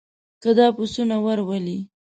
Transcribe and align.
که 0.41 0.49
دا 0.57 0.67
پسونه 0.77 1.17
ور 1.25 1.39
ولې. 1.49 1.77